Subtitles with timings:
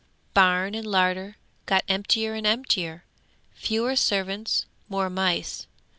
[0.33, 1.35] 'Barn and larder
[1.67, 3.03] got emptier and emptier.
[3.53, 5.67] Fewer servants; more mice.